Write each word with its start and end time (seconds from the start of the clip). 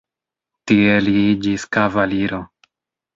Tie 0.69 0.95
li 1.07 1.13
iĝis 1.33 1.65
kavaliro. 1.77 2.41